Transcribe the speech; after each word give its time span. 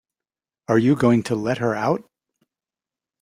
Are 0.67 0.79
you 0.79 0.95
going 0.95 1.21
to 1.25 1.35
let 1.35 1.59
her 1.59 1.75
out? 1.75 2.03